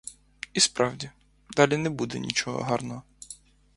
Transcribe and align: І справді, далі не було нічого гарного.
І 0.53 0.59
справді, 0.59 1.11
далі 1.49 1.77
не 1.77 1.89
було 1.89 2.15
нічого 2.17 2.59
гарного. 2.61 3.03